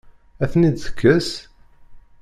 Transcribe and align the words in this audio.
Ad 0.43 0.49
ten-id-tekkes? 0.51 1.29